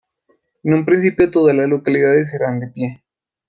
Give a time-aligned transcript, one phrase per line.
[0.63, 3.03] En un principio todas las localidades eran de pie.